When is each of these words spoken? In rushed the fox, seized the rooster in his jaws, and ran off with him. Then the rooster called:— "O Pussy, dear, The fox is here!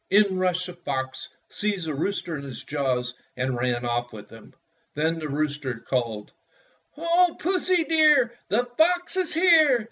In 0.09 0.39
rushed 0.39 0.65
the 0.65 0.73
fox, 0.73 1.29
seized 1.47 1.85
the 1.85 1.93
rooster 1.93 2.35
in 2.35 2.41
his 2.43 2.63
jaws, 2.63 3.13
and 3.37 3.55
ran 3.55 3.85
off 3.85 4.11
with 4.11 4.31
him. 4.31 4.55
Then 4.95 5.19
the 5.19 5.29
rooster 5.29 5.75
called:— 5.75 6.31
"O 6.97 7.35
Pussy, 7.37 7.83
dear, 7.83 8.33
The 8.49 8.65
fox 8.65 9.15
is 9.15 9.31
here! 9.31 9.79